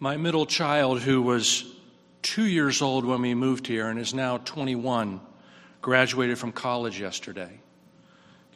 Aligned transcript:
My 0.00 0.16
middle 0.16 0.46
child, 0.46 1.00
who 1.00 1.20
was 1.22 1.64
two 2.22 2.44
years 2.44 2.82
old 2.82 3.04
when 3.04 3.20
we 3.20 3.34
moved 3.34 3.66
here 3.66 3.88
and 3.88 3.98
is 3.98 4.14
now 4.14 4.38
21, 4.38 5.20
graduated 5.82 6.38
from 6.38 6.52
college 6.52 7.00
yesterday. 7.00 7.60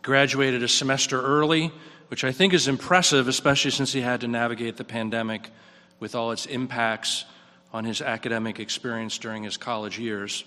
Graduated 0.02 0.62
a 0.62 0.68
semester 0.68 1.20
early, 1.20 1.72
which 2.08 2.22
I 2.22 2.30
think 2.30 2.52
is 2.52 2.68
impressive, 2.68 3.26
especially 3.26 3.72
since 3.72 3.92
he 3.92 4.00
had 4.00 4.20
to 4.20 4.28
navigate 4.28 4.76
the 4.76 4.84
pandemic 4.84 5.50
with 5.98 6.14
all 6.14 6.30
its 6.30 6.46
impacts 6.46 7.24
on 7.72 7.84
his 7.84 8.00
academic 8.00 8.60
experience 8.60 9.18
during 9.18 9.42
his 9.42 9.56
college 9.56 9.98
years. 9.98 10.44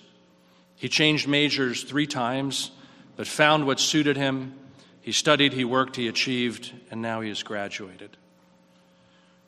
He 0.76 0.88
changed 0.88 1.28
majors 1.28 1.82
three 1.82 2.06
times, 2.06 2.70
but 3.16 3.26
found 3.26 3.66
what 3.66 3.80
suited 3.80 4.16
him. 4.16 4.54
He 5.02 5.12
studied, 5.12 5.52
he 5.52 5.64
worked, 5.64 5.96
he 5.96 6.08
achieved, 6.08 6.72
and 6.90 7.02
now 7.02 7.20
he 7.20 7.28
has 7.28 7.42
graduated. 7.42 8.16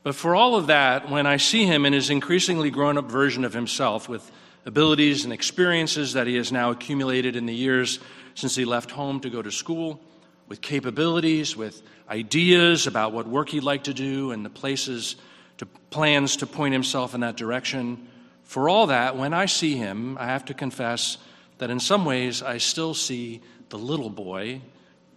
But 0.02 0.14
for 0.14 0.34
all 0.34 0.54
of 0.54 0.68
that, 0.68 1.10
when 1.10 1.26
I 1.26 1.36
see 1.36 1.66
him 1.66 1.84
in 1.84 1.92
his 1.92 2.10
increasingly 2.10 2.70
grown 2.70 2.96
up 2.96 3.10
version 3.10 3.44
of 3.44 3.52
himself 3.52 4.08
with 4.08 4.30
abilities 4.64 5.24
and 5.24 5.32
experiences 5.32 6.12
that 6.12 6.26
he 6.26 6.36
has 6.36 6.52
now 6.52 6.70
accumulated 6.70 7.36
in 7.36 7.46
the 7.46 7.54
years 7.54 7.98
since 8.34 8.54
he 8.54 8.64
left 8.64 8.90
home 8.90 9.20
to 9.20 9.30
go 9.30 9.42
to 9.42 9.50
school, 9.50 10.00
with 10.46 10.60
capabilities, 10.60 11.56
with 11.56 11.82
ideas 12.08 12.86
about 12.86 13.12
what 13.12 13.26
work 13.26 13.50
he'd 13.50 13.62
like 13.62 13.84
to 13.84 13.94
do 13.94 14.30
and 14.30 14.44
the 14.44 14.50
places 14.50 15.16
to 15.58 15.66
plans 15.90 16.36
to 16.36 16.46
point 16.46 16.72
himself 16.72 17.14
in 17.14 17.20
that 17.20 17.36
direction. 17.36 18.08
For 18.44 18.68
all 18.68 18.86
that, 18.86 19.16
when 19.16 19.34
I 19.34 19.46
see 19.46 19.76
him, 19.76 20.16
I 20.18 20.26
have 20.26 20.46
to 20.46 20.54
confess 20.54 21.18
that 21.58 21.70
in 21.70 21.80
some 21.80 22.04
ways 22.04 22.42
I 22.42 22.58
still 22.58 22.94
see 22.94 23.42
the 23.68 23.78
little 23.78 24.10
boy 24.10 24.62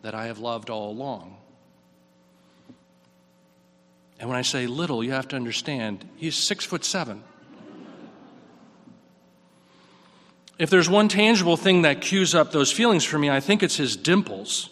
that 0.01 0.15
I 0.15 0.25
have 0.25 0.39
loved 0.39 0.69
all 0.69 0.91
along. 0.91 1.37
And 4.21 4.29
when 4.29 4.37
I 4.37 4.43
say 4.43 4.67
little, 4.67 5.03
you 5.03 5.13
have 5.13 5.27
to 5.29 5.35
understand 5.35 6.07
he's 6.15 6.35
six 6.35 6.63
foot 6.63 6.85
seven. 6.85 7.23
If 10.59 10.69
there's 10.69 10.87
one 10.87 11.07
tangible 11.07 11.57
thing 11.57 11.81
that 11.81 12.01
cues 12.01 12.35
up 12.35 12.51
those 12.51 12.71
feelings 12.71 13.03
for 13.03 13.17
me, 13.17 13.31
I 13.31 13.39
think 13.39 13.63
it's 13.63 13.77
his 13.77 13.97
dimples. 13.97 14.69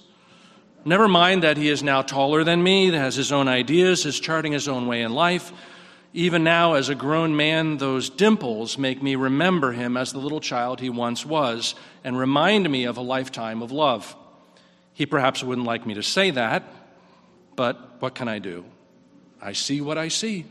Never 0.86 1.08
mind 1.08 1.42
that 1.42 1.58
he 1.58 1.68
is 1.68 1.82
now 1.82 2.04
taller 2.04 2.44
than 2.44 2.62
me, 2.62 2.92
that 2.92 3.00
has 3.00 3.16
his 3.16 3.32
own 3.32 3.48
ideas, 3.48 4.06
is 4.06 4.20
charting 4.20 4.52
his 4.52 4.68
own 4.68 4.86
way 4.86 5.02
in 5.02 5.14
life. 5.14 5.52
Even 6.14 6.44
now, 6.44 6.76
as 6.76 6.90
a 6.90 6.96
grown 6.96 7.36
man, 7.36 7.78
those 7.78 8.12
dimples 8.12 8.78
make 8.78 9.02
me 9.02 9.16
remember 9.16 9.72
him 9.72 9.98
as 9.98 10.14
the 10.14 10.20
little 10.20 10.40
child 10.40 10.80
he 10.80 10.92
once 10.92 11.26
was 11.26 11.74
and 12.04 12.20
remind 12.20 12.70
me 12.70 12.84
of 12.84 12.98
a 12.98 13.02
lifetime 13.02 13.64
of 13.64 13.72
love. 13.72 14.16
He 14.94 15.08
perhaps 15.08 15.44
wouldn't 15.44 15.66
like 15.66 15.88
me 15.88 15.96
to 15.96 16.04
say 16.04 16.30
that, 16.32 16.72
but 17.56 18.00
what 18.00 18.14
can 18.14 18.28
I 18.28 18.38
do? 18.38 18.64
I 19.42 19.54
see 19.54 19.82
what 19.82 19.98
I 19.98 20.10
see. 20.10 20.46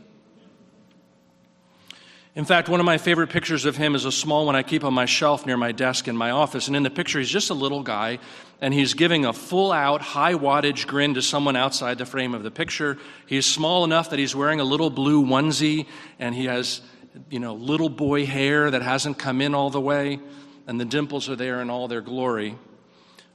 In 2.35 2.45
fact, 2.45 2.69
one 2.69 2.79
of 2.79 2.85
my 2.85 2.97
favorite 2.97 3.31
pictures 3.31 3.65
of 3.65 3.75
him 3.75 3.95
is 3.95 4.05
a 4.05 4.11
small 4.11 4.45
one 4.45 4.55
I 4.55 4.63
keep 4.63 4.83
on 4.83 4.93
my 4.93 5.05
shelf 5.05 5.45
near 5.45 5.57
my 5.57 5.71
desk 5.71 6.07
in 6.07 6.15
my 6.15 6.31
office. 6.31 6.67
And 6.67 6.75
in 6.75 6.83
the 6.83 6.89
picture, 6.89 7.19
he's 7.19 7.29
just 7.29 7.49
a 7.49 7.55
little 7.55 7.83
guy, 7.83 8.19
and 8.61 8.73
he's 8.73 8.93
giving 8.93 9.25
a 9.25 9.33
full 9.33 9.71
out, 9.71 10.01
high 10.01 10.35
wattage 10.35 10.87
grin 10.87 11.15
to 11.15 11.21
someone 11.21 11.55
outside 11.55 11.97
the 11.97 12.05
frame 12.05 12.33
of 12.33 12.43
the 12.43 12.51
picture. 12.51 12.97
He's 13.25 13.45
small 13.45 13.83
enough 13.83 14.11
that 14.11 14.19
he's 14.19 14.35
wearing 14.35 14.59
a 14.59 14.63
little 14.63 14.89
blue 14.89 15.25
onesie, 15.25 15.87
and 16.19 16.33
he 16.33 16.45
has, 16.45 16.81
you 17.29 17.39
know, 17.39 17.55
little 17.55 17.89
boy 17.89 18.25
hair 18.25 18.71
that 18.71 18.83
hasn't 18.83 19.17
come 19.17 19.41
in 19.41 19.55
all 19.55 19.69
the 19.69 19.81
way, 19.81 20.19
and 20.67 20.79
the 20.79 20.85
dimples 20.85 21.29
are 21.29 21.35
there 21.35 21.61
in 21.61 21.69
all 21.69 21.87
their 21.87 22.01
glory. 22.01 22.55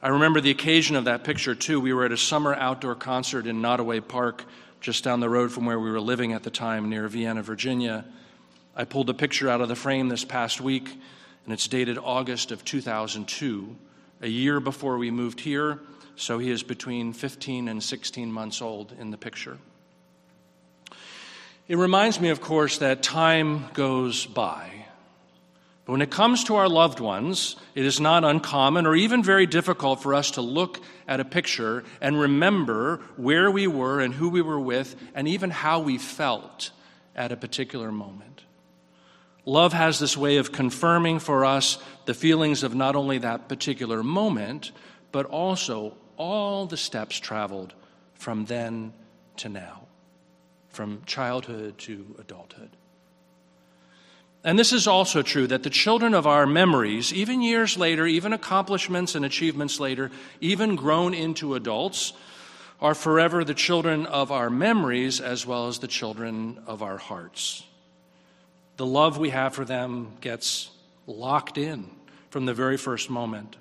I 0.00 0.08
remember 0.08 0.41
the 0.41 0.50
occasion 0.50 0.96
of 0.96 1.06
that 1.06 1.24
picture, 1.24 1.55
too. 1.55 1.80
We 1.80 1.92
were 1.92 2.05
at 2.05 2.12
a 2.12 2.16
summer 2.16 2.55
outdoor 2.55 2.94
concert 2.94 3.46
in 3.46 3.61
Nottoway 3.61 4.00
Park 4.00 4.44
just 4.84 5.02
down 5.02 5.18
the 5.20 5.30
road 5.30 5.50
from 5.50 5.64
where 5.64 5.80
we 5.80 5.90
were 5.90 5.98
living 5.98 6.34
at 6.34 6.42
the 6.42 6.50
time 6.50 6.90
near 6.90 7.08
Vienna, 7.08 7.42
Virginia. 7.42 8.04
I 8.77 8.84
pulled 8.84 9.08
a 9.08 9.14
picture 9.14 9.48
out 9.48 9.62
of 9.62 9.68
the 9.68 9.74
frame 9.74 10.10
this 10.10 10.27
past 10.27 10.60
week, 10.60 10.90
and 11.44 11.54
it's 11.54 11.66
dated 11.66 11.96
August 11.96 12.52
of 12.52 12.66
2002, 12.66 13.77
a 14.20 14.28
year 14.28 14.61
before 14.61 14.98
we 14.98 15.11
moved 15.11 15.40
here, 15.40 15.80
so 16.17 16.39
he 16.39 16.50
is 16.50 16.62
between 16.62 17.14
15 17.14 17.67
and 17.68 17.83
16 17.83 18.30
months 18.30 18.61
old 18.61 18.92
in 19.00 19.11
the 19.11 19.17
picture. 19.17 19.56
It 21.66 21.78
reminds 21.78 22.20
me, 22.20 22.28
of 22.28 22.42
course, 22.42 22.77
that 22.78 23.02
time 23.02 23.64
goes 23.72 24.27
by. 24.27 24.83
But 25.84 25.92
when 25.92 26.02
it 26.02 26.11
comes 26.11 26.45
to 26.45 26.56
our 26.56 26.68
loved 26.68 26.98
ones, 26.98 27.56
it 27.74 27.84
is 27.84 28.00
not 28.00 28.24
uncommon 28.24 28.86
or 28.86 28.95
even 28.95 29.22
very 29.22 29.46
difficult 29.46 30.02
for 30.02 30.14
us 30.14 30.33
to 30.33 30.40
look 30.40 30.80
at 31.06 31.20
a 31.20 31.24
picture 31.24 31.84
and 32.00 32.18
remember 32.18 33.02
where 33.17 33.50
we 33.50 33.67
were 33.67 34.00
and 34.00 34.14
who 34.14 34.30
we 34.30 34.40
were 34.40 34.61
with 34.61 34.96
and 35.14 35.28
even 35.28 35.50
how 35.50 35.80
we 35.80 35.98
felt 35.98 36.70
at 37.14 37.33
a 37.33 37.36
particular 37.36 37.92
moment. 37.92 38.45
Love 39.45 39.74
has 39.74 39.98
this 39.98 40.17
way 40.17 40.39
of 40.39 40.52
confirming 40.52 41.18
for 41.18 41.45
us 41.45 41.77
the 42.06 42.14
feelings 42.14 42.62
of 42.62 42.74
not 42.74 42.96
only 42.96 43.18
that 43.18 43.46
particular 43.46 44.02
moment, 44.02 44.72
but 45.12 45.27
also 45.27 45.95
all 46.16 46.64
the 46.64 46.78
steps 46.78 47.18
traveled 47.20 47.74
from 48.14 48.46
then 48.46 48.95
to 49.36 49.51
now, 49.51 49.83
from 50.70 51.02
childhood 51.05 51.77
to 51.77 52.16
adulthood. 52.18 52.70
And 54.44 54.58
this 54.58 54.74
is 54.74 54.86
also 54.86 55.22
true 55.22 55.46
that 55.46 55.62
the 55.62 55.70
children 55.70 56.12
of 56.12 56.27
our 56.27 56.46
memories, 56.46 57.14
even 57.14 57.40
years 57.40 57.78
later, 57.78 58.06
even 58.06 58.34
accomplishments 58.34 59.14
and 59.14 59.24
achievements 59.24 59.80
later, 59.80 60.10
even 60.40 60.77
grown 60.77 61.14
into 61.14 61.55
adults, 61.55 62.12
are 62.78 62.94
forever 62.94 63.42
the 63.42 63.54
children 63.54 64.04
of 64.04 64.30
our 64.30 64.50
memories 64.50 65.18
as 65.18 65.46
well 65.46 65.68
as 65.68 65.78
the 65.78 65.88
children 65.88 66.58
of 66.66 66.83
our 66.83 66.98
hearts. 66.98 67.64
The 68.77 68.84
love 68.84 69.16
we 69.16 69.30
have 69.30 69.54
for 69.54 69.64
them 69.64 70.12
gets 70.20 70.70
locked 71.06 71.56
in 71.56 71.88
from 72.28 72.44
the 72.44 72.52
very 72.52 72.77
first 72.77 73.08
moment 73.08 73.56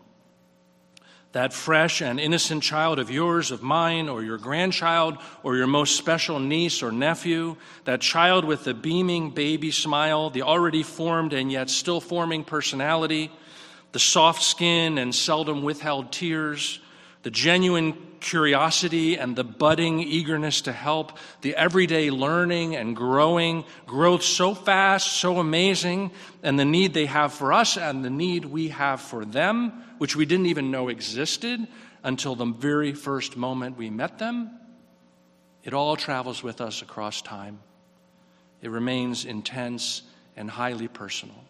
that 1.34 1.52
fresh 1.52 2.02
and 2.02 2.20
innocent 2.20 2.64
child 2.64 3.00
of 3.00 3.10
yours, 3.10 3.52
of 3.52 3.62
mine, 3.62 4.08
or 4.08 4.24
your 4.24 4.38
grandchild, 4.38 5.18
or 5.42 5.58
your 5.58 5.68
most 5.68 5.98
special 5.98 6.40
niece 6.40 6.84
or 6.84 6.92
nephew, 6.92 7.56
that 7.86 8.02
child 8.02 8.46
with 8.46 8.64
the 8.64 8.74
beaming 8.74 9.32
baby 9.32 9.72
smile, 9.72 10.30
the 10.30 10.44
already 10.44 10.84
formed 10.84 11.34
and 11.34 11.52
yet 11.52 11.70
still 11.70 12.00
forming 12.00 12.44
personality, 12.44 13.32
the 13.94 14.00
soft 14.00 14.44
skin 14.44 15.00
and 15.00 15.14
seldom 15.14 15.64
withheld 15.64 16.12
tears, 16.12 16.80
the 17.24 17.32
genuine 17.32 17.94
curiosity 18.24 19.18
and 19.18 19.36
the 19.36 19.44
budding 19.44 20.00
eagerness 20.00 20.62
to 20.62 20.72
help, 20.72 21.18
the 21.42 21.56
everyday 21.56 22.10
learning 22.10 22.76
and 22.76 22.96
growing, 22.96 23.64
growth 23.86 24.24
so 24.24 24.56
fast, 24.56 25.12
so 25.12 25.38
amazing, 25.38 26.12
and 26.42 26.58
the 26.58 26.66
need 26.66 26.94
they 26.94 27.06
have 27.06 27.34
for 27.34 27.54
us 27.54 27.78
and 27.78 28.04
the 28.04 28.10
need 28.10 28.46
we 28.46 28.70
have 28.70 29.00
for 29.00 29.24
them, 29.24 29.84
which 30.00 30.16
we 30.16 30.26
didn't 30.26 30.48
even 30.48 30.72
know 30.72 30.88
existed 30.90 31.68
until 32.04 32.36
the 32.36 32.46
very 32.46 32.94
first 32.94 33.38
moment 33.38 33.78
we 33.78 33.90
met 33.90 34.18
them. 34.18 34.50
It 35.64 35.74
all 35.74 35.96
travels 35.96 36.42
with 36.42 36.60
us 36.60 36.82
across 36.82 37.22
time. 37.22 37.60
It 38.62 38.70
remains 38.70 39.26
intense 39.26 40.02
and 40.36 40.50
highly 40.50 40.88
personal. 40.88 41.44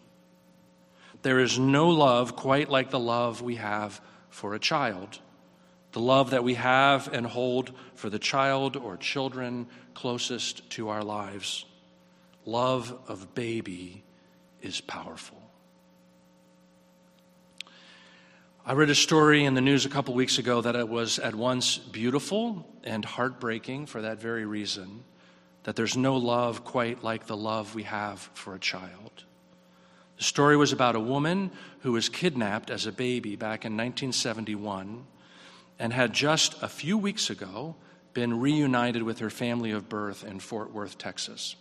There 1.22 1.40
is 1.40 1.58
no 1.58 1.88
love 1.88 2.36
quite 2.36 2.68
like 2.68 2.90
the 2.90 3.00
love 3.00 3.40
we 3.40 3.56
have 3.56 4.00
for 4.28 4.54
a 4.54 4.58
child 4.58 5.20
the 5.94 6.00
love 6.00 6.30
that 6.30 6.42
we 6.42 6.54
have 6.54 7.08
and 7.12 7.24
hold 7.24 7.70
for 7.94 8.10
the 8.10 8.18
child 8.18 8.76
or 8.76 8.96
children 8.96 9.64
closest 9.94 10.68
to 10.68 10.88
our 10.88 11.04
lives. 11.04 11.64
Love 12.44 12.98
of 13.06 13.32
baby 13.36 14.02
is 14.60 14.80
powerful. 14.80 15.40
I 18.66 18.72
read 18.72 18.90
a 18.90 18.94
story 18.94 19.44
in 19.44 19.54
the 19.54 19.60
news 19.60 19.86
a 19.86 19.88
couple 19.88 20.14
weeks 20.14 20.38
ago 20.38 20.60
that 20.62 20.74
it 20.74 20.88
was 20.88 21.20
at 21.20 21.36
once 21.36 21.78
beautiful 21.78 22.66
and 22.82 23.04
heartbreaking 23.04 23.86
for 23.86 24.02
that 24.02 24.20
very 24.20 24.44
reason 24.44 25.04
that 25.62 25.76
there's 25.76 25.96
no 25.96 26.16
love 26.16 26.64
quite 26.64 27.04
like 27.04 27.28
the 27.28 27.36
love 27.36 27.76
we 27.76 27.84
have 27.84 28.18
for 28.34 28.56
a 28.56 28.58
child. 28.58 29.22
The 30.16 30.24
story 30.24 30.56
was 30.56 30.72
about 30.72 30.96
a 30.96 31.00
woman 31.00 31.52
who 31.80 31.92
was 31.92 32.08
kidnapped 32.08 32.68
as 32.68 32.84
a 32.84 32.92
baby 32.92 33.36
back 33.36 33.64
in 33.64 33.76
1971 33.76 35.06
and 35.78 35.92
had 35.92 36.12
just 36.12 36.60
a 36.62 36.68
few 36.68 36.96
weeks 36.96 37.30
ago 37.30 37.76
been 38.12 38.40
reunited 38.40 39.02
with 39.02 39.18
her 39.18 39.30
family 39.30 39.72
of 39.72 39.88
birth 39.88 40.24
in 40.24 40.38
Fort 40.40 40.72
Worth, 40.72 40.98
Texas. 40.98 41.56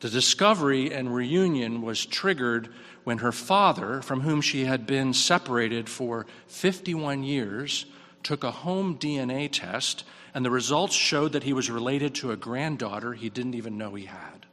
The 0.00 0.10
discovery 0.10 0.92
and 0.92 1.14
reunion 1.14 1.82
was 1.82 2.04
triggered 2.04 2.68
when 3.04 3.18
her 3.18 3.32
father, 3.32 4.02
from 4.02 4.22
whom 4.22 4.40
she 4.40 4.64
had 4.64 4.86
been 4.86 5.14
separated 5.14 5.88
for 5.88 6.26
51 6.48 7.22
years, 7.22 7.86
took 8.22 8.42
a 8.42 8.50
home 8.50 8.98
DNA 8.98 9.48
test, 9.50 10.04
and 10.34 10.44
the 10.44 10.50
results 10.50 10.94
showed 10.94 11.32
that 11.32 11.44
he 11.44 11.52
was 11.52 11.70
related 11.70 12.14
to 12.16 12.32
a 12.32 12.36
granddaughter 12.36 13.12
he 13.12 13.28
didn't 13.28 13.54
even 13.54 13.78
know 13.78 13.94
he 13.94 14.06
had. 14.06 14.46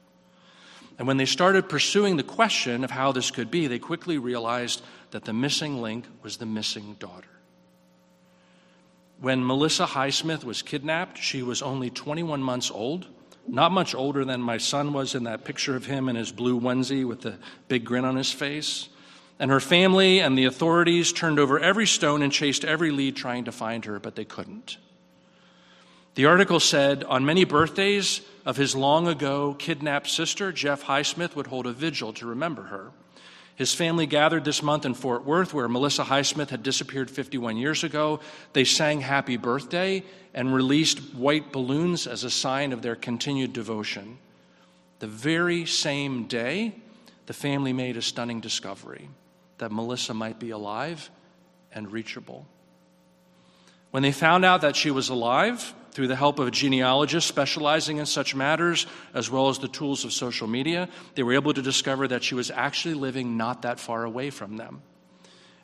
And 0.99 1.07
when 1.07 1.17
they 1.17 1.25
started 1.25 1.67
pursuing 1.69 2.17
the 2.17 2.23
question 2.23 2.83
of 2.83 2.91
how 2.91 3.11
this 3.11 3.31
could 3.31 3.49
be, 3.49 3.67
they 3.67 3.79
quickly 3.79 4.17
realized 4.17 4.83
that 5.11 5.25
the 5.25 5.33
missing 5.33 5.81
link 5.81 6.05
was 6.21 6.37
the 6.37 6.45
missing 6.45 6.95
daughter. 6.99 7.27
When 9.21 9.45
Melissa 9.45 9.85
Highsmith 9.85 10.43
was 10.43 10.63
kidnapped, 10.63 11.19
she 11.19 11.43
was 11.43 11.61
only 11.61 11.91
21 11.91 12.41
months 12.41 12.71
old, 12.71 13.05
not 13.47 13.71
much 13.71 13.93
older 13.93 14.25
than 14.25 14.41
my 14.41 14.57
son 14.57 14.93
was 14.93 15.13
in 15.13 15.25
that 15.25 15.45
picture 15.45 15.75
of 15.75 15.85
him 15.85 16.09
in 16.09 16.15
his 16.15 16.31
blue 16.31 16.59
onesie 16.59 17.05
with 17.05 17.21
the 17.21 17.37
big 17.67 17.85
grin 17.85 18.03
on 18.03 18.15
his 18.15 18.31
face. 18.31 18.89
And 19.37 19.51
her 19.51 19.59
family 19.59 20.19
and 20.19 20.35
the 20.35 20.45
authorities 20.45 21.13
turned 21.13 21.37
over 21.37 21.59
every 21.59 21.85
stone 21.85 22.23
and 22.23 22.31
chased 22.31 22.65
every 22.65 22.89
lead 22.89 23.15
trying 23.15 23.45
to 23.45 23.51
find 23.51 23.85
her, 23.85 23.99
but 23.99 24.15
they 24.15 24.25
couldn't. 24.25 24.77
The 26.15 26.25
article 26.25 26.59
said 26.59 27.03
on 27.03 27.23
many 27.23 27.43
birthdays 27.43 28.21
of 28.43 28.57
his 28.57 28.75
long 28.75 29.07
ago 29.07 29.53
kidnapped 29.53 30.09
sister, 30.09 30.51
Jeff 30.51 30.83
Highsmith 30.85 31.35
would 31.35 31.47
hold 31.47 31.67
a 31.67 31.73
vigil 31.73 32.11
to 32.13 32.25
remember 32.25 32.63
her. 32.63 32.91
His 33.61 33.75
family 33.75 34.07
gathered 34.07 34.43
this 34.43 34.63
month 34.63 34.87
in 34.87 34.95
Fort 34.95 35.23
Worth, 35.23 35.53
where 35.53 35.67
Melissa 35.67 36.03
Highsmith 36.03 36.49
had 36.49 36.63
disappeared 36.63 37.11
51 37.11 37.57
years 37.57 37.83
ago. 37.83 38.19
They 38.53 38.63
sang 38.63 39.01
Happy 39.01 39.37
Birthday 39.37 40.01
and 40.33 40.51
released 40.51 40.97
white 41.13 41.51
balloons 41.51 42.07
as 42.07 42.23
a 42.23 42.31
sign 42.31 42.73
of 42.73 42.81
their 42.81 42.95
continued 42.95 43.53
devotion. 43.53 44.17
The 44.97 45.05
very 45.05 45.67
same 45.67 46.25
day, 46.25 46.73
the 47.27 47.33
family 47.33 47.71
made 47.71 47.97
a 47.97 48.01
stunning 48.01 48.39
discovery 48.39 49.09
that 49.59 49.71
Melissa 49.71 50.15
might 50.15 50.39
be 50.39 50.49
alive 50.49 51.11
and 51.71 51.91
reachable. 51.91 52.47
When 53.91 54.03
they 54.03 54.11
found 54.11 54.43
out 54.45 54.61
that 54.61 54.75
she 54.75 54.91
was 54.91 55.09
alive, 55.09 55.73
through 55.91 56.07
the 56.07 56.15
help 56.15 56.39
of 56.39 56.47
a 56.47 56.51
genealogist 56.51 57.27
specializing 57.27 57.97
in 57.97 58.05
such 58.05 58.33
matters, 58.33 58.87
as 59.13 59.29
well 59.29 59.49
as 59.49 59.59
the 59.59 59.67
tools 59.67 60.05
of 60.05 60.13
social 60.13 60.47
media, 60.47 60.87
they 61.15 61.23
were 61.23 61.33
able 61.33 61.53
to 61.53 61.61
discover 61.61 62.07
that 62.07 62.23
she 62.23 62.35
was 62.35 62.49
actually 62.49 62.93
living 62.93 63.37
not 63.37 63.63
that 63.63 63.79
far 63.79 64.03
away 64.03 64.29
from 64.29 64.57
them. 64.57 64.81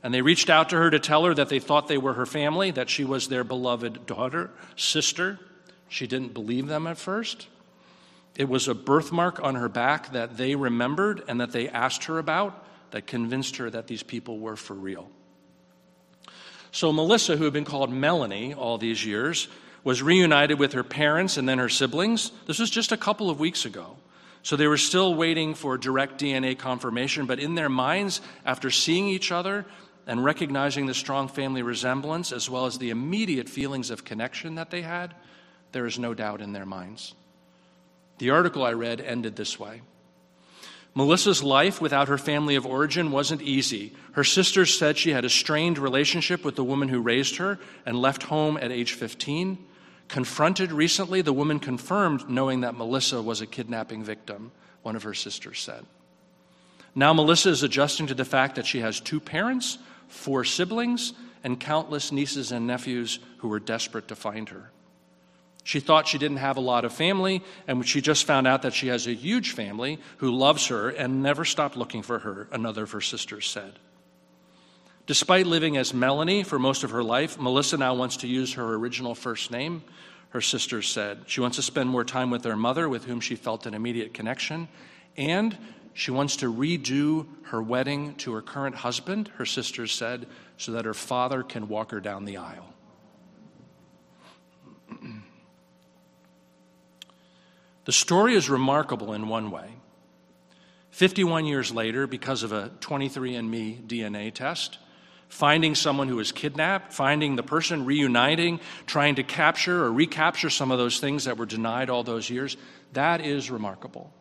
And 0.03 0.13
they 0.13 0.21
reached 0.21 0.50
out 0.50 0.69
to 0.69 0.77
her 0.77 0.89
to 0.91 1.00
tell 1.00 1.24
her 1.25 1.33
that 1.33 1.50
they 1.50 1.59
thought 1.59 1.88
they 1.88 1.97
were 1.97 2.13
her 2.13 2.25
family, 2.25 2.71
that 2.71 2.89
she 2.89 3.03
was 3.03 3.29
their 3.29 3.44
beloved 3.44 4.06
daughter, 4.06 4.51
sister. 4.75 5.39
She 5.88 6.07
didn't 6.07 6.33
believe 6.33 6.68
them 6.68 6.88
at 6.88 6.97
first. 6.97 7.47
It 8.35 8.47
was 8.47 8.68
a 8.68 8.75
birthmark 8.75 9.41
on 9.41 9.56
her 9.56 9.69
back 9.69 10.12
that 10.12 10.38
they 10.38 10.56
remembered 10.56 11.24
and 11.27 11.41
that 11.41 11.51
they 11.51 11.69
asked 11.69 12.03
her 12.06 12.19
about 12.19 12.65
that 12.91 13.07
convinced 13.07 13.57
her 13.57 13.69
that 13.69 13.88
these 13.88 14.03
people 14.03 14.39
were 14.39 14.56
for 14.56 14.75
real. 14.75 15.09
So, 16.77 16.94
Melissa, 16.94 17.38
who 17.38 17.45
had 17.45 17.53
been 17.53 17.65
called 17.65 17.91
Melanie 17.91 18.53
all 18.53 18.77
these 18.77 19.03
years, 19.03 19.47
was 19.83 20.03
reunited 20.03 20.59
with 20.59 20.74
her 20.74 20.83
parents 20.83 21.35
and 21.35 21.50
then 21.50 21.57
her 21.57 21.69
siblings. 21.69 22.31
This 22.45 22.59
was 22.59 22.69
just 22.69 22.91
a 22.91 22.97
couple 22.97 23.31
of 23.31 23.39
weeks 23.39 23.65
ago. 23.65 23.95
So 24.44 24.56
they 24.56 24.68
were 24.68 24.77
still 24.77 25.15
waiting 25.15 25.56
for 25.56 25.75
direct 25.79 26.21
DNA 26.21 26.56
confirmation, 26.56 27.25
but 27.25 27.39
in 27.39 27.56
their 27.56 27.68
minds, 27.68 28.21
after 28.45 28.69
seeing 28.69 29.07
each 29.07 29.31
other 29.31 29.65
and 30.06 30.24
recognizing 30.24 30.85
the 30.85 30.94
strong 30.94 31.27
family 31.29 31.63
resemblance, 31.63 32.31
as 32.31 32.47
well 32.47 32.68
as 32.68 32.77
the 32.77 32.91
immediate 32.91 33.50
feelings 33.50 33.89
of 33.89 34.06
connection 34.06 34.53
that 34.53 34.69
they 34.69 34.83
had, 34.83 35.15
there 35.71 35.88
is 35.88 35.97
no 35.97 36.13
doubt 36.13 36.41
in 36.41 36.53
their 36.53 36.68
minds. 36.68 37.15
The 38.19 38.29
article 38.29 38.63
I 38.63 38.74
read 38.74 39.01
ended 39.01 39.35
this 39.35 39.59
way. 39.59 39.81
Melissa's 40.98 41.44
life 41.44 41.80
without 41.80 42.08
her 42.08 42.18
family 42.18 42.56
of 42.56 42.66
origin 42.66 43.12
wasn't 43.12 43.44
easy. 43.44 43.94
Her 44.14 44.24
sisters 44.24 44.76
said 44.76 44.98
she 44.98 45.12
had 45.12 45.26
a 45.26 45.30
strained 45.30 45.78
relationship 45.78 46.44
with 46.44 46.56
the 46.56 46.64
woman 46.64 46.90
who 46.90 47.00
raised 47.00 47.36
her 47.36 47.60
and 47.86 48.02
left 48.02 48.24
home 48.24 48.58
at 48.58 48.72
age 48.72 48.94
15. 48.94 49.64
Confronted 50.08 50.72
recently, 50.72 51.22
the 51.22 51.32
woman 51.32 51.60
confirmed 51.60 52.28
knowing 52.28 52.62
that 52.62 52.74
Melissa 52.74 53.22
was 53.22 53.42
a 53.42 53.46
kidnapping 53.46 54.04
victim, 54.04 54.52
one 54.82 54.96
of 54.96 55.04
her 55.04 55.14
sisters 55.14 55.60
said. 55.60 55.86
Now, 56.96 57.14
Melissa 57.14 57.50
is 57.50 57.62
adjusting 57.62 58.08
to 58.08 58.16
the 58.16 58.26
fact 58.26 58.56
that 58.56 58.66
she 58.66 58.80
has 58.80 59.00
two 59.00 59.20
parents, 59.20 59.78
four 60.08 60.44
siblings, 60.46 61.14
and 61.44 61.60
countless 61.60 62.12
nieces 62.12 62.52
and 62.52 62.66
nephews 62.66 63.20
who 63.38 63.50
were 63.50 63.60
desperate 63.60 64.08
to 64.08 64.16
find 64.16 64.50
her. 64.50 64.72
She 65.68 65.81
thought 65.81 66.08
she 66.08 66.18
didn't 66.18 66.38
have 66.38 66.56
a 66.56 66.62
lot 66.62 66.86
of 66.86 66.94
family, 66.94 67.44
and 67.68 67.86
she 67.86 68.00
just 68.00 68.24
found 68.24 68.48
out 68.48 68.62
that 68.62 68.74
she 68.74 68.88
has 68.88 69.06
a 69.06 69.14
huge 69.14 69.52
family 69.52 70.00
who 70.19 70.31
loves 70.31 70.68
her 70.68 70.88
and 70.88 71.22
never 71.22 71.44
stopped 71.44 71.75
looking 71.75 72.04
for 72.04 72.19
her, 72.19 72.48
another 72.54 72.84
of 72.84 72.92
her 72.92 73.02
sisters 73.02 73.50
said. 73.50 73.74
Despite 75.08 75.46
living 75.46 75.75
as 75.75 75.94
Melanie 75.94 76.44
for 76.44 76.58
most 76.58 76.86
of 76.86 76.92
her 76.92 77.04
life, 77.04 77.38
Melissa 77.38 77.75
now 77.75 77.94
wants 77.96 78.16
to 78.18 78.30
use 78.30 78.54
her 78.54 78.75
original 78.75 79.14
first 79.14 79.52
name, 79.52 79.84
her 80.30 80.40
sister 80.40 80.81
said. 80.81 81.24
She 81.28 81.42
wants 81.42 81.58
to 81.58 81.62
spend 81.62 81.90
more 81.90 82.06
time 82.06 82.31
with 82.31 82.46
her 82.46 82.56
mother, 82.56 82.88
with 82.88 83.04
whom 83.04 83.20
she 83.20 83.36
felt 83.36 83.66
an 83.66 83.74
immediate 83.74 84.13
connection, 84.13 84.70
and 85.18 85.58
she 85.94 86.12
wants 86.12 86.38
to 86.38 86.46
redo 86.46 87.28
her 87.42 87.62
wedding 87.62 88.16
to 88.20 88.31
her 88.36 88.42
current 88.42 88.75
husband, 88.75 89.31
her 89.36 89.46
sisters 89.46 89.92
said, 89.92 90.28
so 90.58 90.72
that 90.72 90.86
her 90.86 90.94
father 90.94 91.44
can 91.44 91.68
walk 91.68 91.92
her 91.92 92.00
down 92.00 92.24
the 92.24 92.38
aisle. 92.38 92.74
The 97.88 97.94
story 97.94 98.36
is 98.36 98.50
remarkable 98.50 99.13
in 99.13 99.30
one 99.30 99.50
way. 99.50 99.69
51 100.89 101.45
years 101.45 101.72
later, 101.72 102.06
because 102.06 102.44
of 102.44 102.51
a 102.51 102.69
23andMe 102.81 103.88
DNA 103.88 104.34
test, 104.34 104.78
finding 105.30 105.74
someone 105.74 106.10
who 106.10 106.18
was 106.18 106.34
kidnapped, 106.34 106.92
finding 106.92 107.38
the 107.38 107.44
person 107.44 107.86
reuniting, 107.86 108.60
trying 108.88 109.16
to 109.16 109.24
capture 109.24 109.86
or 109.86 109.94
recapture 109.94 110.50
some 110.50 110.69
of 110.69 110.78
those 110.78 111.00
things 111.00 111.24
that 111.24 111.38
were 111.38 111.45
denied 111.45 111.89
all 111.89 112.04
those 112.04 112.30
years, 112.30 112.57
that 112.92 113.22
is 113.22 113.50
remarkable. 113.50 114.12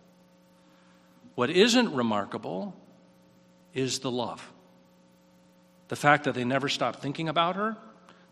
What 1.35 1.51
isn't 1.51 1.93
remarkable 1.93 2.73
is 3.75 3.99
the 3.99 4.13
love. 4.13 4.49
The 5.89 5.97
fact 5.97 6.23
that 6.23 6.37
they 6.37 6.45
never 6.45 6.69
stopped 6.69 7.01
thinking 7.03 7.29
about 7.29 7.57
her, 7.57 7.77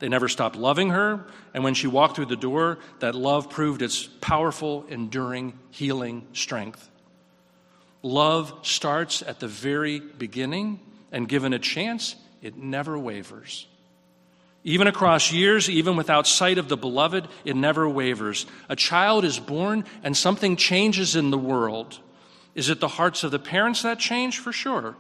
they 0.04 0.10
never 0.10 0.28
stopped 0.28 0.56
loving 0.56 0.90
her, 0.90 1.24
and 1.54 1.64
when 1.64 1.72
she 1.72 1.86
walked 1.86 2.16
through 2.16 2.26
the 2.26 2.36
door, 2.36 2.78
that 2.98 3.14
love 3.14 3.48
proved 3.48 3.80
its 3.80 4.06
powerful, 4.06 4.84
enduring, 4.90 5.58
healing 5.70 6.26
strength. 6.34 6.90
Love 8.02 8.52
starts 8.60 9.22
at 9.22 9.40
the 9.40 9.48
very 9.48 10.00
beginning, 10.00 10.78
and 11.10 11.26
given 11.26 11.54
a 11.54 11.58
chance, 11.58 12.16
it 12.42 12.54
never 12.54 12.98
wavers. 12.98 13.66
Even 14.62 14.88
across 14.88 15.32
years, 15.32 15.70
even 15.70 15.96
without 15.96 16.26
sight 16.26 16.58
of 16.58 16.68
the 16.68 16.76
beloved, 16.76 17.26
it 17.46 17.56
never 17.56 17.88
wavers. 17.88 18.44
A 18.68 18.76
child 18.76 19.24
is 19.24 19.38
born 19.40 19.86
and 20.02 20.14
something 20.14 20.54
changes 20.54 21.16
in 21.16 21.30
the 21.30 21.38
world. 21.38 21.98
Is 22.54 22.68
it 22.68 22.78
the 22.78 22.88
hearts 22.88 23.24
of 23.24 23.30
the 23.30 23.38
parents 23.38 23.80
that 23.80 24.00
change? 24.00 24.38
For 24.38 24.52
sure. 24.52 24.96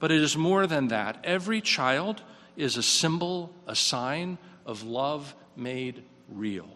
But 0.00 0.10
it 0.10 0.20
is 0.20 0.36
more 0.36 0.66
than 0.66 0.88
that. 0.88 1.20
Every 1.22 1.60
child 1.60 2.22
is 2.56 2.76
a 2.76 2.82
symbol, 2.82 3.54
a 3.68 3.76
sign 3.76 4.36
of 4.68 4.84
love 4.84 5.34
made 5.56 6.04
real, 6.28 6.68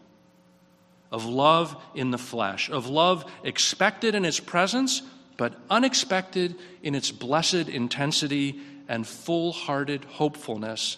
of 1.12 1.26
love 1.26 1.76
in 1.94 2.10
the 2.10 2.18
flesh, 2.18 2.70
of 2.70 2.88
love 2.88 3.30
expected 3.44 4.16
in 4.16 4.24
its 4.24 4.40
presence, 4.40 5.02
but 5.36 5.54
unexpected 5.70 6.56
in 6.82 6.94
its 6.94 7.12
blessed 7.12 7.68
intensity 7.68 8.58
and 8.88 9.06
full 9.06 9.52
hearted 9.52 10.04
hopefulness 10.04 10.96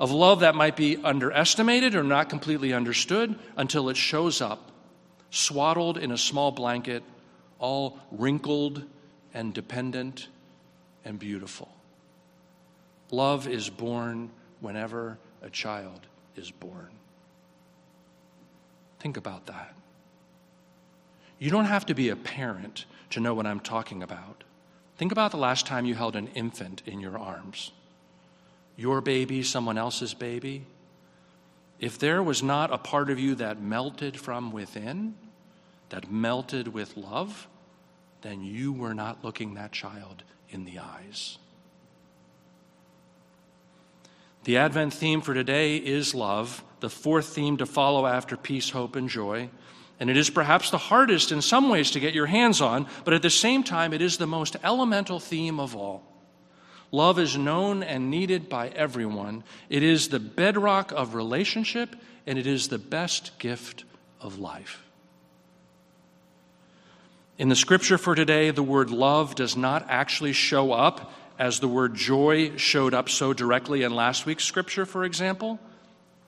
of 0.00 0.10
love 0.10 0.40
that 0.40 0.54
might 0.54 0.76
be 0.76 0.96
underestimated 0.96 1.94
or 1.94 2.04
not 2.04 2.28
completely 2.28 2.72
understood 2.72 3.36
until 3.56 3.88
it 3.88 3.96
shows 3.96 4.40
up, 4.40 4.70
swaddled 5.30 5.98
in 5.98 6.12
a 6.12 6.18
small 6.18 6.52
blanket, 6.52 7.02
all 7.58 7.98
wrinkled 8.12 8.84
and 9.34 9.52
dependent 9.52 10.28
and 11.04 11.18
beautiful. 11.18 11.68
Love 13.10 13.48
is 13.48 13.68
born 13.68 14.30
whenever 14.60 15.18
a 15.42 15.50
child 15.50 16.00
is 16.38 16.50
born. 16.50 16.88
Think 18.98 19.16
about 19.16 19.46
that. 19.46 19.74
You 21.38 21.50
don't 21.50 21.66
have 21.66 21.86
to 21.86 21.94
be 21.94 22.08
a 22.08 22.16
parent 22.16 22.84
to 23.10 23.20
know 23.20 23.34
what 23.34 23.46
I'm 23.46 23.60
talking 23.60 24.02
about. 24.02 24.44
Think 24.96 25.12
about 25.12 25.30
the 25.30 25.36
last 25.36 25.66
time 25.66 25.84
you 25.84 25.94
held 25.94 26.16
an 26.16 26.28
infant 26.28 26.82
in 26.86 27.00
your 27.00 27.18
arms. 27.18 27.72
Your 28.76 29.00
baby, 29.00 29.42
someone 29.42 29.78
else's 29.78 30.14
baby. 30.14 30.64
If 31.78 31.98
there 31.98 32.22
was 32.22 32.42
not 32.42 32.72
a 32.72 32.78
part 32.78 33.08
of 33.08 33.18
you 33.18 33.36
that 33.36 33.60
melted 33.60 34.18
from 34.18 34.50
within, 34.50 35.14
that 35.90 36.10
melted 36.10 36.68
with 36.68 36.96
love, 36.96 37.46
then 38.22 38.42
you 38.42 38.72
were 38.72 38.94
not 38.94 39.24
looking 39.24 39.54
that 39.54 39.70
child 39.70 40.24
in 40.50 40.64
the 40.64 40.80
eyes. 40.80 41.38
The 44.44 44.56
Advent 44.56 44.94
theme 44.94 45.20
for 45.20 45.34
today 45.34 45.76
is 45.76 46.14
love, 46.14 46.64
the 46.80 46.88
fourth 46.88 47.26
theme 47.26 47.56
to 47.58 47.66
follow 47.66 48.06
after 48.06 48.36
peace, 48.36 48.70
hope, 48.70 48.96
and 48.96 49.08
joy. 49.08 49.50
And 50.00 50.08
it 50.08 50.16
is 50.16 50.30
perhaps 50.30 50.70
the 50.70 50.78
hardest 50.78 51.32
in 51.32 51.42
some 51.42 51.68
ways 51.68 51.90
to 51.90 52.00
get 52.00 52.14
your 52.14 52.26
hands 52.26 52.60
on, 52.60 52.86
but 53.04 53.14
at 53.14 53.22
the 53.22 53.30
same 53.30 53.64
time, 53.64 53.92
it 53.92 54.00
is 54.00 54.16
the 54.16 54.26
most 54.26 54.56
elemental 54.62 55.18
theme 55.18 55.58
of 55.58 55.74
all. 55.74 56.04
Love 56.90 57.18
is 57.18 57.36
known 57.36 57.82
and 57.82 58.10
needed 58.10 58.48
by 58.48 58.68
everyone. 58.68 59.44
It 59.68 59.82
is 59.82 60.08
the 60.08 60.20
bedrock 60.20 60.92
of 60.92 61.14
relationship, 61.14 61.94
and 62.26 62.38
it 62.38 62.46
is 62.46 62.68
the 62.68 62.78
best 62.78 63.38
gift 63.38 63.84
of 64.20 64.38
life. 64.38 64.82
In 67.36 67.48
the 67.48 67.56
scripture 67.56 67.98
for 67.98 68.14
today, 68.14 68.50
the 68.50 68.62
word 68.62 68.90
love 68.90 69.34
does 69.34 69.56
not 69.56 69.86
actually 69.88 70.32
show 70.32 70.72
up 70.72 71.12
as 71.38 71.60
the 71.60 71.68
word 71.68 71.94
joy 71.94 72.56
showed 72.56 72.94
up 72.94 73.08
so 73.08 73.32
directly 73.32 73.82
in 73.82 73.94
last 73.94 74.26
week's 74.26 74.44
scripture, 74.44 74.84
for 74.84 75.04
example, 75.04 75.58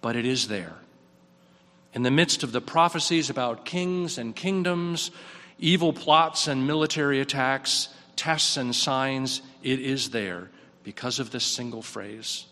but 0.01 0.17
it 0.17 0.25
is 0.25 0.49
there. 0.49 0.75
In 1.93 2.03
the 2.03 2.11
midst 2.11 2.45
of 2.45 2.53
the 2.53 2.61
prophecies 2.61 3.29
about 3.31 3.65
kings 3.65 4.17
and 4.17 4.37
kingdoms, 4.37 5.11
evil 5.59 5.93
plots 5.93 6.47
and 6.47 6.67
military 6.67 7.21
attacks, 7.21 7.89
tests 8.15 8.57
and 8.57 8.75
signs, 8.75 9.43
it 9.63 9.81
is 9.81 10.11
there 10.11 10.51
because 10.85 11.19
of 11.19 11.31
this 11.31 11.45
single 11.45 11.83
phrase. 11.83 12.47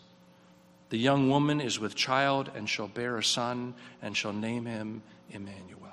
The 0.90 0.98
young 0.98 1.30
woman 1.30 1.60
is 1.60 1.78
with 1.78 1.94
child 1.94 2.50
and 2.54 2.68
shall 2.68 2.88
bear 2.88 3.16
a 3.16 3.24
son 3.24 3.74
and 4.02 4.16
shall 4.16 4.32
name 4.32 4.64
him 4.64 5.02
Emmanuel. 5.30 5.87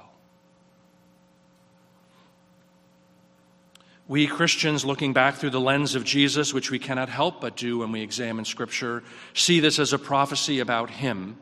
We 4.07 4.27
Christians, 4.27 4.85
looking 4.85 5.13
back 5.13 5.35
through 5.35 5.49
the 5.49 5.59
lens 5.59 5.95
of 5.95 6.03
Jesus, 6.03 6.53
which 6.53 6.69
we 6.69 6.77
cannot 6.77 7.09
help 7.09 7.41
but 7.41 7.57
do 7.57 7.79
when 7.79 7.91
we 7.91 8.01
examine 8.01 8.45
Scripture, 8.45 9.03
see 9.33 9.59
this 9.59 9.79
as 9.79 9.93
a 9.93 9.99
prophecy 9.99 10.59
about 10.59 10.91
Him, 10.91 11.37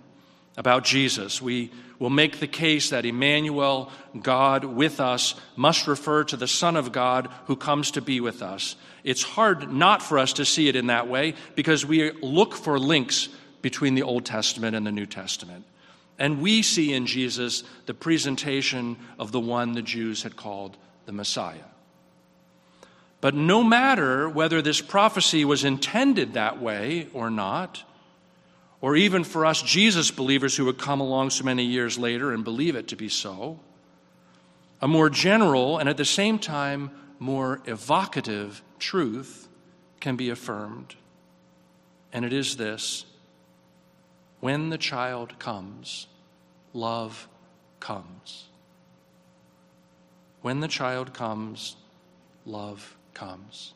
about 0.55 0.85
Jesus. 0.85 1.41
We 1.41 1.71
will 1.99 2.09
make 2.09 2.39
the 2.39 2.47
case 2.47 2.89
that 2.91 3.05
Emmanuel, 3.05 3.91
God 4.21 4.63
with 4.63 5.01
us, 5.01 5.35
must 5.57 5.87
refer 5.87 6.23
to 6.23 6.37
the 6.37 6.47
Son 6.47 6.77
of 6.77 6.93
God 6.93 7.29
who 7.47 7.57
comes 7.57 7.91
to 7.91 8.01
be 8.01 8.21
with 8.21 8.41
us. 8.41 8.77
It's 9.03 9.23
hard 9.23 9.71
not 9.71 10.01
for 10.01 10.17
us 10.17 10.31
to 10.33 10.45
see 10.45 10.69
it 10.69 10.77
in 10.77 10.87
that 10.87 11.09
way 11.09 11.33
because 11.55 11.85
we 11.85 12.11
look 12.11 12.53
for 12.53 12.79
links 12.79 13.27
between 13.61 13.95
the 13.95 14.03
Old 14.03 14.23
Testament 14.25 14.73
and 14.73 14.87
the 14.87 14.91
New 14.91 15.05
Testament. 15.05 15.65
And 16.17 16.41
we 16.41 16.61
see 16.61 16.93
in 16.93 17.07
Jesus 17.07 17.63
the 17.87 17.93
presentation 17.93 18.97
of 19.19 19.33
the 19.33 19.39
one 19.39 19.73
the 19.73 19.81
Jews 19.81 20.23
had 20.23 20.37
called 20.37 20.77
the 21.05 21.11
Messiah. 21.11 21.72
But 23.23 23.35
no 23.35 23.63
matter 23.63 24.27
whether 24.27 24.61
this 24.61 24.81
prophecy 24.81 25.45
was 25.45 25.63
intended 25.63 26.33
that 26.33 26.61
way 26.61 27.07
or 27.13 27.29
not, 27.29 27.81
or 28.81 28.97
even 28.97 29.23
for 29.23 29.45
us 29.45 29.61
Jesus 29.61 30.11
believers 30.11 30.57
who 30.57 30.65
would 30.65 30.77
come 30.77 30.99
along 30.99 31.29
so 31.29 31.45
many 31.45 31.63
years 31.63 31.97
later 31.97 32.33
and 32.33 32.43
believe 32.43 32.75
it 32.75 32.89
to 32.89 32.97
be 32.97 33.07
so, 33.07 33.61
a 34.81 34.89
more 34.89 35.09
general 35.09 35.77
and 35.77 35.87
at 35.87 35.95
the 35.95 36.03
same 36.03 36.37
time 36.37 36.91
more 37.17 37.61
evocative 37.63 38.61
truth 38.77 39.47
can 40.01 40.17
be 40.17 40.29
affirmed. 40.29 40.95
And 42.11 42.25
it 42.25 42.33
is 42.33 42.57
this 42.57 43.05
when 44.41 44.69
the 44.69 44.77
child 44.77 45.39
comes, 45.39 46.07
love 46.73 47.29
comes. 47.79 48.49
When 50.41 50.59
the 50.59 50.67
child 50.67 51.13
comes, 51.13 51.77
love 52.45 52.97
comes. 53.13 53.73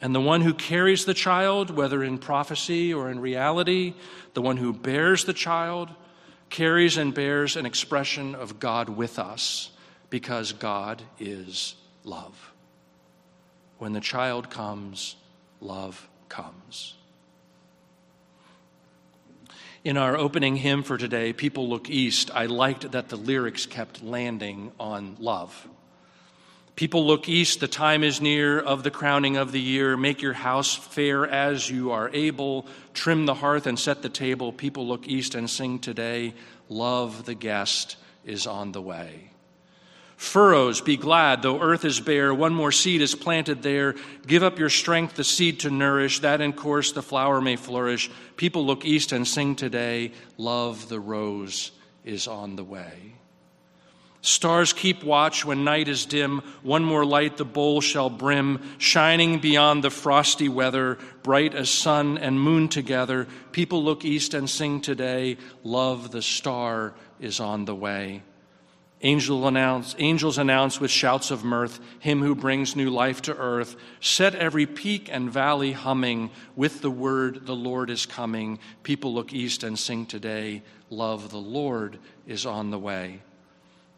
And 0.00 0.14
the 0.14 0.20
one 0.20 0.40
who 0.40 0.52
carries 0.52 1.04
the 1.04 1.14
child, 1.14 1.70
whether 1.70 2.02
in 2.02 2.18
prophecy 2.18 2.92
or 2.92 3.08
in 3.08 3.20
reality, 3.20 3.94
the 4.34 4.42
one 4.42 4.56
who 4.56 4.72
bears 4.72 5.24
the 5.24 5.32
child, 5.32 5.90
carries 6.50 6.96
and 6.96 7.14
bears 7.14 7.56
an 7.56 7.66
expression 7.66 8.34
of 8.34 8.58
God 8.58 8.88
with 8.88 9.18
us 9.18 9.70
because 10.10 10.52
God 10.52 11.02
is 11.20 11.76
love. 12.04 12.52
When 13.78 13.92
the 13.92 14.00
child 14.00 14.50
comes, 14.50 15.16
love 15.60 16.08
comes. 16.28 16.94
In 19.84 19.96
our 19.96 20.16
opening 20.16 20.56
hymn 20.56 20.82
for 20.82 20.98
today, 20.98 21.32
People 21.32 21.68
Look 21.68 21.90
East, 21.90 22.30
I 22.34 22.46
liked 22.46 22.92
that 22.92 23.08
the 23.08 23.16
lyrics 23.16 23.66
kept 23.66 24.02
landing 24.02 24.72
on 24.78 25.16
love. 25.18 25.68
People 26.74 27.06
look 27.06 27.28
east, 27.28 27.60
the 27.60 27.68
time 27.68 28.02
is 28.02 28.20
near 28.20 28.58
of 28.58 28.82
the 28.82 28.90
crowning 28.90 29.36
of 29.36 29.52
the 29.52 29.60
year. 29.60 29.96
Make 29.96 30.22
your 30.22 30.32
house 30.32 30.74
fair 30.74 31.26
as 31.26 31.68
you 31.68 31.90
are 31.90 32.10
able. 32.14 32.66
Trim 32.94 33.26
the 33.26 33.34
hearth 33.34 33.66
and 33.66 33.78
set 33.78 34.00
the 34.00 34.08
table. 34.08 34.52
People 34.52 34.86
look 34.86 35.06
east 35.06 35.34
and 35.34 35.48
sing 35.50 35.78
today. 35.78 36.32
Love 36.68 37.26
the 37.26 37.34
guest 37.34 37.96
is 38.24 38.46
on 38.46 38.72
the 38.72 38.80
way. 38.80 39.28
Furrows, 40.16 40.80
be 40.80 40.96
glad, 40.96 41.42
though 41.42 41.60
earth 41.60 41.84
is 41.84 41.98
bare, 41.98 42.32
one 42.32 42.54
more 42.54 42.70
seed 42.70 43.02
is 43.02 43.16
planted 43.16 43.60
there. 43.60 43.96
Give 44.24 44.44
up 44.44 44.56
your 44.56 44.70
strength, 44.70 45.16
the 45.16 45.24
seed 45.24 45.60
to 45.60 45.70
nourish, 45.70 46.20
that 46.20 46.40
in 46.40 46.52
course 46.52 46.92
the 46.92 47.02
flower 47.02 47.40
may 47.40 47.56
flourish. 47.56 48.08
People 48.36 48.64
look 48.64 48.84
east 48.84 49.10
and 49.10 49.26
sing 49.26 49.56
today. 49.56 50.12
Love 50.38 50.88
the 50.88 51.00
rose 51.00 51.72
is 52.04 52.28
on 52.28 52.54
the 52.54 52.62
way. 52.62 53.14
Stars 54.24 54.72
keep 54.72 55.02
watch 55.02 55.44
when 55.44 55.64
night 55.64 55.88
is 55.88 56.06
dim. 56.06 56.42
One 56.62 56.84
more 56.84 57.04
light 57.04 57.36
the 57.36 57.44
bowl 57.44 57.80
shall 57.80 58.08
brim, 58.08 58.62
shining 58.78 59.40
beyond 59.40 59.82
the 59.82 59.90
frosty 59.90 60.48
weather, 60.48 60.98
bright 61.24 61.56
as 61.56 61.68
sun 61.68 62.18
and 62.18 62.40
moon 62.40 62.68
together. 62.68 63.26
People 63.50 63.82
look 63.82 64.04
east 64.04 64.32
and 64.32 64.48
sing 64.48 64.80
today, 64.80 65.38
Love 65.64 66.12
the 66.12 66.22
star 66.22 66.94
is 67.20 67.40
on 67.40 67.64
the 67.64 67.74
way. 67.74 68.22
Angel 69.04 69.48
announce, 69.48 69.96
angels 69.98 70.38
announce 70.38 70.78
with 70.78 70.92
shouts 70.92 71.32
of 71.32 71.42
mirth, 71.42 71.80
Him 71.98 72.22
who 72.22 72.36
brings 72.36 72.76
new 72.76 72.90
life 72.90 73.22
to 73.22 73.36
earth. 73.36 73.74
Set 73.98 74.36
every 74.36 74.66
peak 74.66 75.08
and 75.10 75.32
valley 75.32 75.72
humming 75.72 76.30
with 76.54 76.80
the 76.80 76.92
word, 76.92 77.44
The 77.46 77.56
Lord 77.56 77.90
is 77.90 78.06
coming. 78.06 78.60
People 78.84 79.12
look 79.12 79.32
east 79.32 79.64
and 79.64 79.76
sing 79.76 80.06
today, 80.06 80.62
Love 80.90 81.30
the 81.30 81.38
Lord 81.38 81.98
is 82.24 82.46
on 82.46 82.70
the 82.70 82.78
way. 82.78 83.22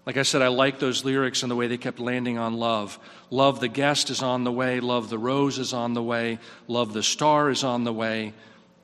Like 0.07 0.19
I 0.19 0.23
said, 0.23 0.43
I 0.43 0.49
like 0.49 0.79
those 0.79 1.05
lyrics 1.05 1.43
and 1.43 1.51
the 1.51 1.57
way 1.57 1.67
they 1.67 1.79
kept 1.79 1.99
landing 1.99 2.37
on 2.37 2.55
love. 2.55 2.99
Love 3.31 3.61
the 3.61 3.69
guest 3.69 4.11
is 4.11 4.23
on 4.23 4.45
the 4.45 4.53
way. 4.53 4.81
Love 4.81 5.09
the 5.09 5.19
rose 5.19 5.59
is 5.59 5.73
on 5.73 5.95
the 5.95 6.03
way. 6.03 6.39
Love 6.69 6.93
the 6.93 7.03
star 7.03 7.49
is 7.49 7.65
on 7.65 7.85
the 7.85 7.93
way. 7.93 8.35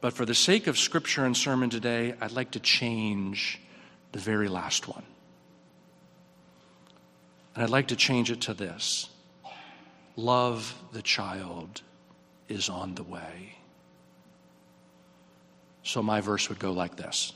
But 0.00 0.15
for 0.15 0.25
the 0.25 0.35
sake 0.35 0.67
of 0.67 0.79
scripture 0.79 1.27
and 1.27 1.37
sermon 1.37 1.69
today, 1.69 2.15
I'd 2.21 2.33
like 2.33 2.53
to 2.53 2.61
change 2.61 3.61
the 4.12 4.19
very 4.19 4.49
last 4.49 4.89
one. 4.89 5.03
And 7.55 7.65
I'd 7.65 7.71
like 7.71 7.89
to 7.89 7.97
change 7.97 8.31
it 8.31 8.41
to 8.43 8.55
this 8.55 9.11
Love 10.17 10.75
the 10.93 11.03
child 11.03 11.83
is 12.49 12.69
on 12.69 12.95
the 12.95 13.03
way. 13.03 13.57
So 15.83 16.03
my 16.03 16.21
verse 16.21 16.49
would 16.49 16.59
go 16.59 16.73
like 16.73 16.97
this. 16.97 17.33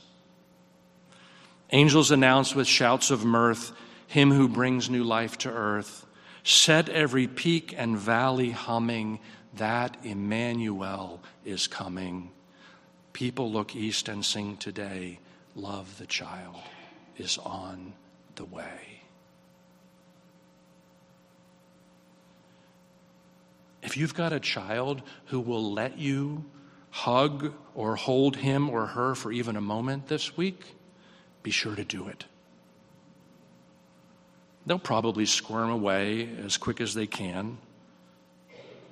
Angels 1.71 2.11
announce 2.11 2.53
with 2.53 2.67
shouts 2.67 3.11
of 3.11 3.25
mirth, 3.25 3.71
Him 4.07 4.31
who 4.31 4.47
brings 4.47 4.89
new 4.89 5.03
life 5.03 5.37
to 5.39 5.51
earth. 5.51 6.05
Set 6.43 6.89
every 6.89 7.27
peak 7.27 7.73
and 7.75 7.97
valley 7.97 8.51
humming, 8.51 9.19
that 9.55 9.97
Emmanuel 10.03 11.21
is 11.43 11.67
coming. 11.67 12.29
People 13.13 13.51
look 13.51 13.75
east 13.75 14.09
and 14.09 14.23
sing 14.23 14.57
today, 14.57 15.19
Love 15.55 15.97
the 15.97 16.05
child 16.05 16.57
is 17.17 17.37
on 17.37 17.93
the 18.35 18.43
way. 18.43 19.01
If 23.81 23.95
you've 23.95 24.13
got 24.13 24.33
a 24.33 24.39
child 24.39 25.01
who 25.27 25.39
will 25.39 25.71
let 25.71 25.97
you 25.97 26.43
hug 26.89 27.53
or 27.73 27.95
hold 27.95 28.35
him 28.35 28.69
or 28.69 28.87
her 28.87 29.15
for 29.15 29.31
even 29.31 29.55
a 29.55 29.61
moment 29.61 30.07
this 30.07 30.35
week, 30.35 30.75
be 31.45 31.51
sure 31.51 31.75
to 31.75 31.83
do 31.83 32.07
it. 32.07 32.25
They'll 34.65 34.79
probably 34.79 35.27
squirm 35.27 35.69
away 35.69 36.27
as 36.43 36.57
quick 36.57 36.81
as 36.81 36.95
they 36.95 37.05
can. 37.05 37.59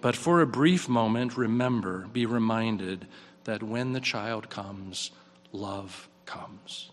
But 0.01 0.15
for 0.15 0.39
a 0.39 0.45
brief 0.45 0.87
moment, 0.87 1.35
remember, 1.35 2.07
be 2.13 2.27
reminded 2.27 3.07
that 3.45 3.63
when 3.63 3.93
the 3.93 3.99
child 3.99 4.51
comes, 4.51 5.09
love 5.51 6.07
comes. 6.27 6.91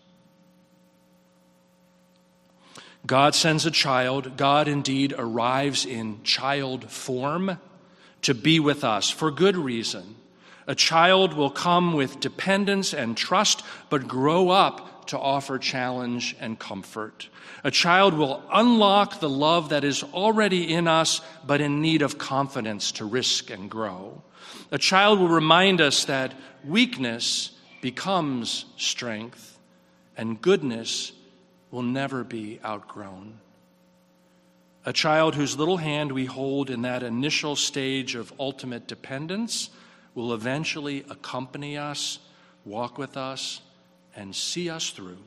God 3.05 3.35
sends 3.35 3.67
a 3.67 3.71
child. 3.71 4.37
God 4.37 4.67
indeed 4.67 5.13
arrives 5.15 5.85
in 5.85 6.23
child 6.23 6.89
form 6.89 7.59
to 8.23 8.33
be 8.33 8.59
with 8.59 8.83
us 8.83 9.11
for 9.11 9.29
good 9.29 9.57
reason. 9.57 10.15
A 10.65 10.73
child 10.73 11.35
will 11.35 11.51
come 11.51 11.93
with 11.93 12.19
dependence 12.19 12.95
and 12.95 13.15
trust, 13.15 13.63
but 13.91 14.07
grow 14.07 14.49
up 14.49 14.90
to 15.07 15.19
offer 15.19 15.57
challenge 15.57 16.35
and 16.39 16.57
comfort. 16.57 17.29
A 17.63 17.71
child 17.71 18.13
will 18.13 18.43
unlock 18.51 19.19
the 19.19 19.29
love 19.29 19.69
that 19.69 19.83
is 19.83 20.03
already 20.03 20.73
in 20.73 20.87
us, 20.87 21.21
but 21.45 21.61
in 21.61 21.81
need 21.81 22.01
of 22.01 22.17
confidence 22.17 22.91
to 22.93 23.05
risk 23.05 23.49
and 23.49 23.69
grow. 23.69 24.21
A 24.71 24.77
child 24.77 25.19
will 25.19 25.27
remind 25.27 25.81
us 25.81 26.05
that 26.05 26.33
weakness 26.65 27.51
becomes 27.81 28.65
strength, 28.77 29.57
and 30.15 30.41
goodness 30.41 31.11
will 31.71 31.81
never 31.81 32.23
be 32.23 32.59
outgrown. 32.63 33.39
A 34.85 34.93
child 34.93 35.35
whose 35.35 35.57
little 35.57 35.77
hand 35.77 36.11
we 36.11 36.25
hold 36.25 36.69
in 36.69 36.81
that 36.81 37.03
initial 37.03 37.55
stage 37.55 38.15
of 38.15 38.33
ultimate 38.39 38.87
dependence 38.87 39.69
will 40.15 40.33
eventually 40.33 41.05
accompany 41.09 41.77
us, 41.77 42.19
walk 42.65 42.97
with 42.97 43.15
us, 43.15 43.61
and 44.15 44.35
see 44.35 44.69
us 44.69 44.89
through. 44.89 45.23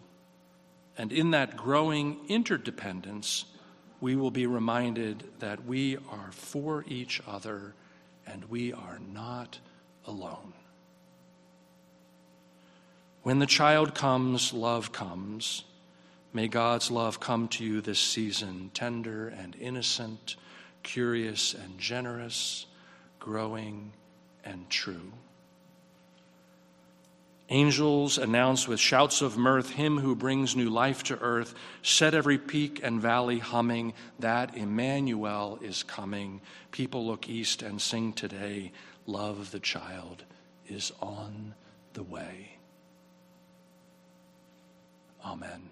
And 0.97 1.13
in 1.13 1.33
that 1.33 1.57
growing 1.57 2.21
interdependence, 2.29 3.47
we 4.01 4.17
will 4.17 4.31
be 4.31 4.47
reminded 4.47 5.25
that 5.41 5.65
we 5.65 5.97
are 5.97 6.31
for 6.31 6.85
each 6.87 7.21
other 7.27 7.75
and 8.27 8.45
we 8.47 8.73
are 8.73 8.99
not 9.13 9.59
alone. 10.07 10.53
When 13.23 13.39
the 13.39 13.47
child 13.47 13.95
comes, 13.95 14.53
love 14.53 14.93
comes. 14.93 15.65
May 16.33 16.49
God's 16.49 16.91
love 16.91 17.21
come 17.21 17.49
to 17.49 17.65
you 17.65 17.81
this 17.81 17.99
season, 17.99 18.71
tender 18.75 19.29
and 19.29 19.57
innocent, 19.57 20.37
curious 20.83 21.55
and 21.55 21.79
generous, 21.79 22.67
growing 23.19 23.93
and 24.45 24.69
true. 24.69 25.13
Angels 27.51 28.17
announce 28.17 28.67
with 28.67 28.81
shouts 28.81 29.21
of 29.21 29.37
mirth 29.37 29.71
him 29.71 29.99
who 29.99 30.17
brings 30.17 30.57
new 30.57 30.71
life 30.71 31.03
to 31.05 31.19
earth. 31.19 31.55
Set 31.83 32.15
every 32.15 32.39
peak 32.39 32.81
and 32.83 33.03
valley 33.03 33.39
humming 33.39 33.93
that 34.19 34.57
Emmanuel 34.57 35.59
is 35.61 35.83
coming. 35.83 36.41
People 36.71 37.07
look 37.07 37.29
east 37.29 37.63
and 37.63 37.81
sing 37.81 38.13
today, 38.15 38.73
Love 39.07 39.51
the 39.51 39.61
child 39.61 40.25
is 40.67 40.91
on 41.03 41.55
the 41.93 42.03
way. 42.03 42.57
Amen. 45.23 45.69